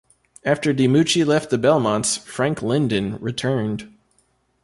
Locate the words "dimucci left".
0.73-1.51